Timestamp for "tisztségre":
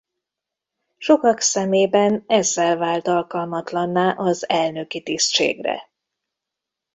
5.03-5.89